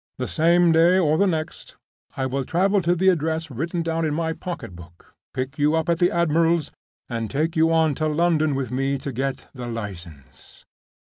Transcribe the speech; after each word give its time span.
The 0.17 0.27
same 0.27 0.71
day 0.71 0.97
or 0.97 1.19
the 1.19 1.27
next, 1.27 1.77
I 2.17 2.25
will 2.25 2.43
travel 2.43 2.81
to 2.81 2.95
the 2.95 3.09
address 3.09 3.51
written 3.51 3.83
down 3.83 4.03
in 4.03 4.15
my 4.15 4.33
pocketbook, 4.33 5.13
pick 5.31 5.59
you 5.59 5.75
up 5.75 5.89
at 5.89 5.99
the 5.99 6.09
admiral's, 6.09 6.71
and 7.07 7.29
take 7.29 7.55
you 7.55 7.71
on 7.71 7.93
to 8.01 8.07
London 8.07 8.55
with 8.55 8.71
me 8.71 8.97
to 8.97 9.11
get 9.11 9.45
the 9.53 9.67
license. 9.67 10.65